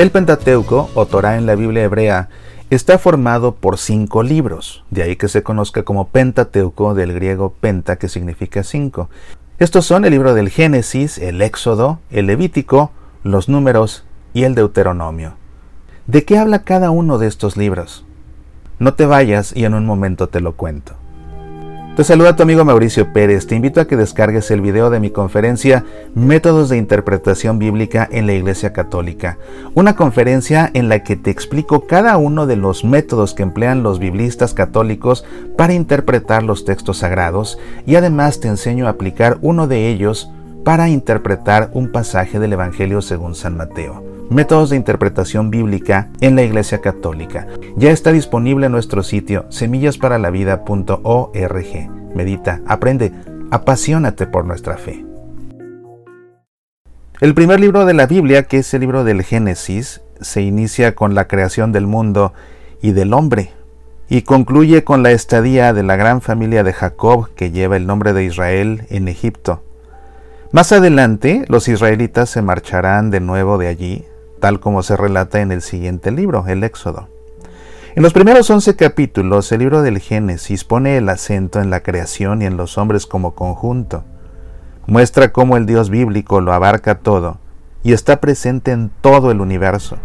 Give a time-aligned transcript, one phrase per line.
[0.00, 2.30] El Pentateuco, o Torah en la Biblia hebrea,
[2.70, 7.96] está formado por cinco libros, de ahí que se conozca como Pentateuco del griego penta,
[7.96, 9.10] que significa cinco.
[9.58, 12.92] Estos son el libro del Génesis, el Éxodo, el Levítico,
[13.24, 15.34] los Números y el Deuteronomio.
[16.06, 18.06] ¿De qué habla cada uno de estos libros?
[18.78, 20.94] No te vayas y en un momento te lo cuento.
[21.96, 23.48] Te saluda tu amigo Mauricio Pérez.
[23.48, 25.84] Te invito a que descargues el video de mi conferencia
[26.14, 29.38] Métodos de Interpretación Bíblica en la Iglesia Católica.
[29.74, 33.98] Una conferencia en la que te explico cada uno de los métodos que emplean los
[33.98, 35.24] biblistas católicos
[35.58, 40.30] para interpretar los textos sagrados y además te enseño a aplicar uno de ellos
[40.64, 44.09] para interpretar un pasaje del Evangelio según San Mateo.
[44.30, 47.48] Métodos de interpretación bíblica en la Iglesia Católica.
[47.74, 51.90] Ya está disponible en nuestro sitio semillasparalavida.org.
[52.14, 53.10] Medita, aprende,
[53.50, 55.04] apasionate por nuestra fe.
[57.20, 61.16] El primer libro de la Biblia, que es el libro del Génesis, se inicia con
[61.16, 62.32] la creación del mundo
[62.80, 63.50] y del hombre,
[64.08, 68.12] y concluye con la estadía de la gran familia de Jacob que lleva el nombre
[68.12, 69.64] de Israel en Egipto.
[70.52, 74.06] Más adelante, los israelitas se marcharán de nuevo de allí
[74.40, 77.08] tal como se relata en el siguiente libro, el Éxodo.
[77.94, 82.40] En los primeros once capítulos, el libro del Génesis pone el acento en la creación
[82.40, 84.04] y en los hombres como conjunto.
[84.86, 87.38] Muestra cómo el Dios bíblico lo abarca todo
[87.82, 89.96] y está presente en todo el universo.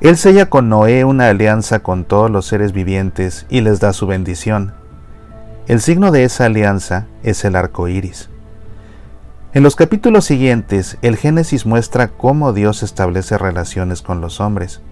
[0.00, 4.06] Él sella con Noé una alianza con todos los seres vivientes y les da su
[4.06, 4.74] bendición.
[5.68, 8.28] El signo de esa alianza es el arco iris.
[9.56, 14.82] En los capítulos siguientes, el Génesis muestra cómo Dios establece relaciones con los hombres.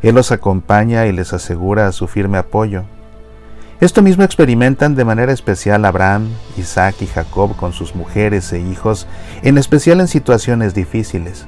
[0.00, 2.84] Él los acompaña y les asegura su firme apoyo.
[3.82, 9.06] Esto mismo experimentan de manera especial Abraham, Isaac y Jacob con sus mujeres e hijos,
[9.42, 11.44] en especial en situaciones difíciles.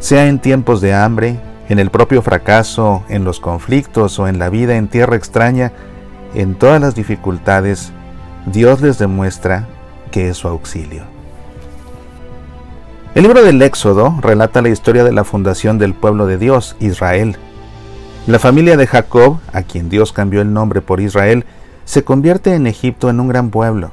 [0.00, 4.50] Sea en tiempos de hambre, en el propio fracaso, en los conflictos o en la
[4.50, 5.70] vida en tierra extraña,
[6.34, 7.92] en todas las dificultades,
[8.46, 9.68] Dios les demuestra
[10.10, 11.19] que es su auxilio.
[13.12, 17.38] El libro del Éxodo relata la historia de la fundación del pueblo de Dios, Israel.
[18.28, 21.44] La familia de Jacob, a quien Dios cambió el nombre por Israel,
[21.84, 23.90] se convierte en Egipto en un gran pueblo.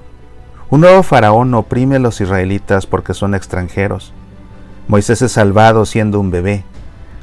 [0.69, 4.13] Un nuevo faraón oprime a los israelitas porque son extranjeros.
[4.88, 6.63] Moisés es salvado siendo un bebé.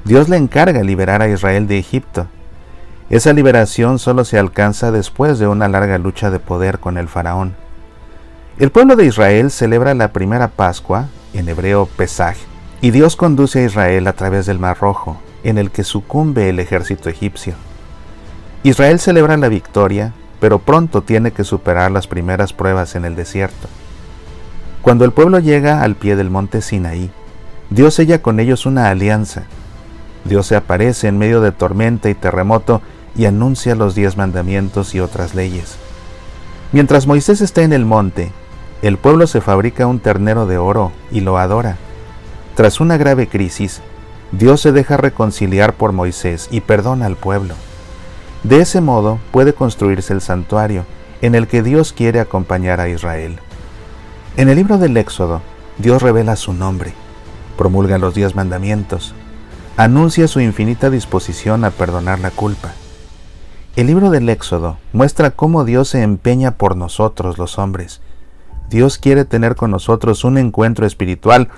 [0.04, 2.26] Dios le encarga liberar a Israel de Egipto.
[3.08, 7.54] Esa liberación solo se alcanza después de una larga lucha de poder con el faraón.
[8.58, 12.36] El pueblo de Israel celebra la primera Pascua, en hebreo Pesaj,
[12.80, 16.58] y Dios conduce a Israel a través del Mar Rojo, en el que sucumbe el
[16.58, 17.54] ejército egipcio.
[18.62, 23.68] Israel celebra la victoria, pero pronto tiene que superar las primeras pruebas en el desierto.
[24.82, 27.10] Cuando el pueblo llega al pie del monte Sinaí,
[27.70, 29.44] Dios sella con ellos una alianza.
[30.24, 32.82] Dios se aparece en medio de tormenta y terremoto
[33.16, 35.76] y anuncia los diez mandamientos y otras leyes.
[36.72, 38.32] Mientras Moisés está en el monte,
[38.86, 41.78] el pueblo se fabrica un ternero de oro y lo adora.
[42.54, 43.80] Tras una grave crisis,
[44.30, 47.54] Dios se deja reconciliar por Moisés y perdona al pueblo.
[48.42, 50.84] De ese modo puede construirse el santuario
[51.22, 53.38] en el que Dios quiere acompañar a Israel.
[54.36, 55.40] En el libro del Éxodo,
[55.78, 56.92] Dios revela su nombre,
[57.56, 59.14] promulga los diez mandamientos,
[59.78, 62.72] anuncia su infinita disposición a perdonar la culpa.
[63.76, 68.02] El libro del Éxodo muestra cómo Dios se empeña por nosotros los hombres,
[68.70, 71.48] Dios quiere tener con nosotros un encuentro espiritual,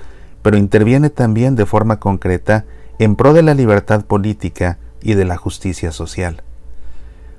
[0.41, 2.65] pero interviene también de forma concreta
[2.99, 6.43] en pro de la libertad política y de la justicia social.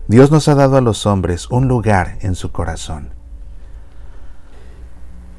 [0.06, 3.10] Dios nos ha dado a los hombres un lugar en su corazón.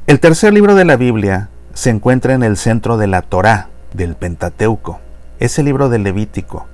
[0.05, 4.15] El tercer libro de la Biblia se encuentra en el centro de la Torá, del
[4.15, 4.99] Pentateuco.
[5.39, 6.67] Es el libro del Levítico.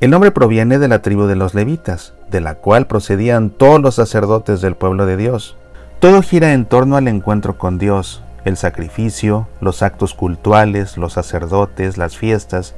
[0.00, 3.96] El nombre proviene de la tribu de los levitas, de la cual procedían todos los
[3.96, 5.56] sacerdotes del pueblo de Dios.
[6.00, 11.98] Todo gira en torno al encuentro con Dios, el sacrificio, los actos cultuales, los sacerdotes,
[11.98, 12.74] las fiestas.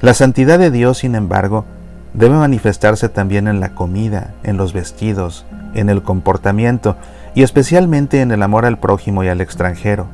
[0.00, 1.66] La santidad de Dios, sin embargo,
[2.14, 6.96] debe manifestarse también en la comida, en los vestidos, en el comportamiento
[7.34, 10.06] y especialmente en el amor al prójimo y al extranjero.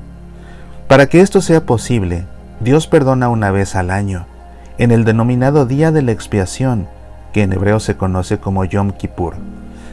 [0.89, 2.25] Para que esto sea posible,
[2.59, 4.27] Dios perdona una vez al año,
[4.79, 6.89] en el denominado Día de la Expiación,
[7.33, 9.37] que en hebreo se conoce como Yom Kippur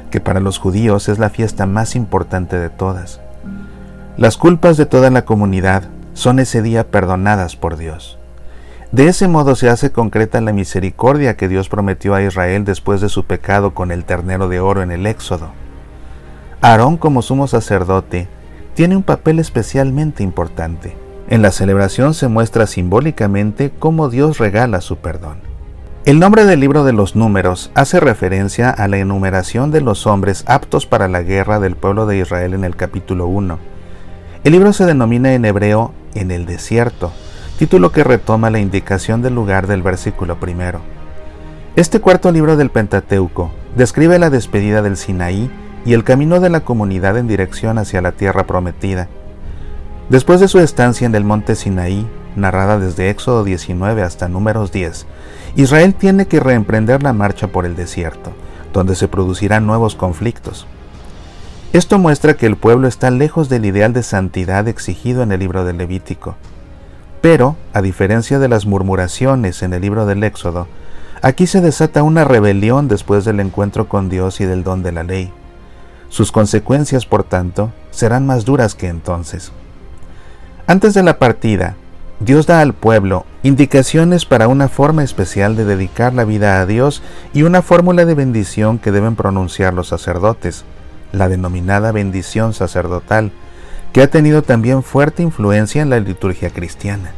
[0.10, 3.22] que para los judíos es la fiesta más importante de todas.
[4.18, 8.18] Las culpas de toda la comunidad son ese día perdonadas por Dios.
[8.92, 13.10] De ese modo se hace concreta la misericordia que Dios prometió a Israel después de
[13.10, 15.52] su pecado con el ternero de oro en el Éxodo.
[16.62, 18.30] Aarón como sumo sacerdote
[18.74, 20.96] tiene un papel especialmente importante.
[21.28, 25.55] En la celebración se muestra simbólicamente cómo Dios regala su perdón.
[26.06, 30.44] El nombre del libro de los números hace referencia a la enumeración de los hombres
[30.46, 33.58] aptos para la guerra del pueblo de Israel en el capítulo 1.
[34.44, 37.12] El libro se denomina en hebreo en el desierto,
[37.58, 40.80] título que retoma la indicación del lugar del versículo primero.
[41.76, 45.50] Este cuarto libro del Pentateuco describe la despedida del Sinaí
[45.88, 49.08] y el camino de la comunidad en dirección hacia la tierra prometida.
[50.10, 52.06] Después de su estancia en el monte Sinaí,
[52.36, 55.06] narrada desde Éxodo 19 hasta Números 10,
[55.56, 58.34] Israel tiene que reemprender la marcha por el desierto,
[58.74, 60.68] donde se producirán nuevos conflictos.
[61.74, 65.66] Esto muestra que el pueblo está lejos del ideal de santidad exigido en el libro
[65.66, 66.36] del Levítico.
[67.22, 70.68] Pero, a diferencia de las murmuraciones en el libro del Éxodo,
[71.22, 75.04] aquí se desata una rebelión después del encuentro con Dios y del don de la
[75.04, 75.34] ley.
[76.10, 79.52] Sus consecuencias, por tanto, serán más duras que entonces.
[80.68, 81.76] Antes de la partida,
[82.20, 87.04] Dios da al pueblo indicaciones para una forma especial de dedicar la vida a Dios
[87.34, 90.64] y una fórmula de bendición que deben pronunciar los sacerdotes,
[91.12, 93.32] la denominada bendición sacerdotal,
[93.94, 97.12] que ha tenido también fuerte influencia en la liturgia cristiana.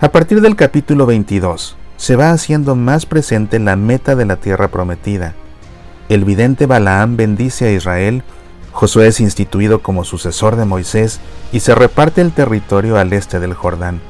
[0.00, 4.68] A partir del capítulo 22, se va haciendo más presente la meta de la tierra
[4.68, 5.34] prometida.
[6.08, 8.22] El vidente Balaam bendice a Israel
[8.74, 11.20] Josué es instituido como sucesor de Moisés
[11.52, 14.00] y se reparte el territorio al este del Jordán.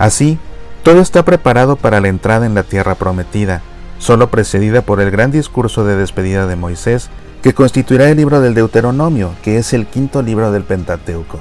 [0.00, 0.38] Así,
[0.82, 3.60] todo está preparado para la entrada en la tierra prometida,
[3.98, 7.10] solo precedida por el gran discurso de despedida de Moisés,
[7.42, 11.38] que constituirá el libro del Deuteronomio, que es el quinto libro del Pentateuco.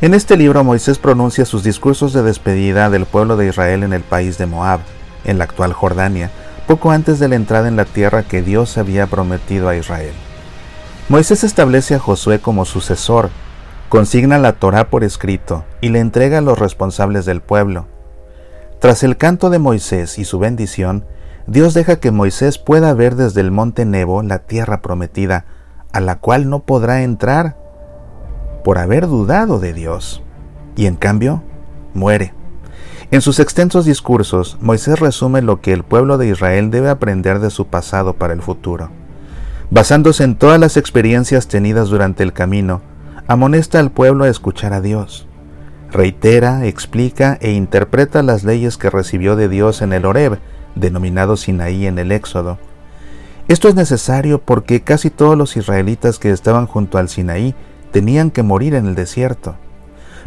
[0.00, 4.02] En este libro Moisés pronuncia sus discursos de despedida del pueblo de Israel en el
[4.04, 4.80] país de Moab,
[5.26, 6.30] en la actual Jordania,
[6.66, 10.14] poco antes de la entrada en la tierra que Dios había prometido a Israel.
[11.10, 13.28] Moisés establece a Josué como sucesor,
[13.90, 17.86] consigna la Torá por escrito y le entrega a los responsables del pueblo.
[18.80, 21.04] Tras el canto de Moisés y su bendición,
[21.48, 25.46] Dios deja que Moisés pueda ver desde el monte Nebo la tierra prometida,
[25.92, 27.56] a la cual no podrá entrar
[28.62, 30.22] por haber dudado de Dios.
[30.76, 31.42] Y en cambio,
[31.92, 32.34] muere.
[33.10, 37.50] En sus extensos discursos, Moisés resume lo que el pueblo de Israel debe aprender de
[37.50, 38.90] su pasado para el futuro.
[39.70, 42.82] Basándose en todas las experiencias tenidas durante el camino,
[43.26, 45.27] amonesta al pueblo a escuchar a Dios.
[45.90, 50.38] Reitera, explica e interpreta las leyes que recibió de Dios en el Horeb,
[50.74, 52.58] denominado Sinaí en el Éxodo.
[53.48, 57.54] Esto es necesario porque casi todos los israelitas que estaban junto al Sinaí
[57.90, 59.56] tenían que morir en el desierto.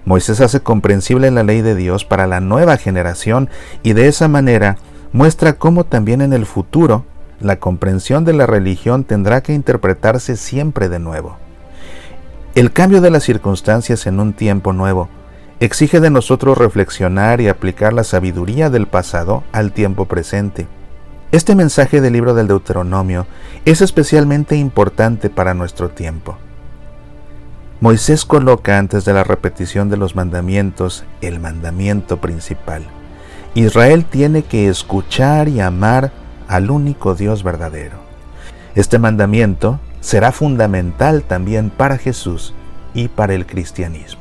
[0.04, 3.48] Moisés hace comprensible la ley de Dios para la nueva generación
[3.84, 4.78] y de esa manera
[5.14, 7.06] muestra cómo también en el futuro
[7.40, 11.38] la comprensión de la religión tendrá que interpretarse siempre de nuevo.
[12.56, 15.08] El cambio de las circunstancias en un tiempo nuevo
[15.62, 20.66] exige de nosotros reflexionar y aplicar la sabiduría del pasado al tiempo presente.
[21.32, 23.28] Este mensaje del libro del Deuteronomio
[23.64, 26.36] es especialmente importante para nuestro tiempo.
[27.80, 32.84] Moisés coloca antes de la repetición de los mandamientos el mandamiento principal.
[33.54, 36.12] Israel tiene que escuchar y amar
[36.48, 37.98] al único Dios verdadero.
[38.74, 42.56] Este mandamiento será fundamental también para Jesús
[42.96, 44.21] y para el cristianismo.